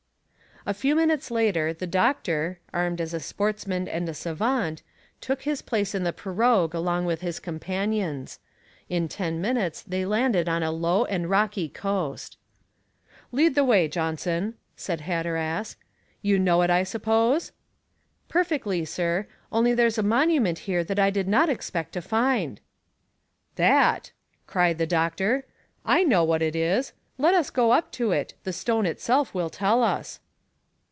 A 0.63 0.75
few 0.75 0.95
minutes 0.95 1.31
later 1.31 1.73
the 1.73 1.87
doctor, 1.87 2.59
armed 2.71 3.01
as 3.01 3.15
a 3.15 3.19
sportsman 3.19 3.87
and 3.87 4.07
a 4.07 4.13
savant, 4.13 4.83
took 5.19 5.41
his 5.41 5.63
place 5.63 5.95
in 5.95 6.03
the 6.03 6.13
pirogue 6.13 6.75
along 6.75 7.05
with 7.05 7.21
his 7.21 7.39
companions; 7.39 8.37
in 8.87 9.07
ten 9.07 9.41
minutes 9.41 9.81
they 9.81 10.05
landed 10.05 10.47
on 10.47 10.61
a 10.61 10.69
low 10.71 11.03
and 11.05 11.31
rocky 11.31 11.67
coast. 11.67 12.37
"Lead 13.31 13.55
the 13.55 13.63
way, 13.63 13.87
Johnson," 13.87 14.53
said 14.75 15.01
Hatteras. 15.01 15.77
"You 16.21 16.37
know 16.37 16.61
it, 16.61 16.69
I 16.69 16.83
suppose?" 16.83 17.53
"Perfectly, 18.29 18.85
sir; 18.85 19.25
only 19.51 19.73
there's 19.73 19.97
a 19.97 20.03
monument 20.03 20.59
here 20.59 20.83
that 20.83 20.99
I 20.99 21.09
did 21.09 21.27
not 21.27 21.49
expect 21.49 21.91
to 21.93 22.03
find!" 22.03 22.61
"That!" 23.55 24.11
cried 24.45 24.77
the 24.77 24.85
doctor; 24.85 25.43
"I 25.83 26.03
know 26.03 26.23
what 26.23 26.43
it 26.43 26.55
is; 26.55 26.93
let 27.17 27.33
us 27.33 27.49
go 27.49 27.71
up 27.71 27.91
to 27.93 28.11
it; 28.11 28.35
the 28.43 28.53
stone 28.53 28.85
itself 28.85 29.33
will 29.33 29.49
tell 29.49 29.81
us." 29.81 30.19